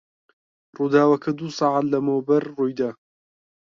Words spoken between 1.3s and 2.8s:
دوو سەعات لەمەوبەر ڕووی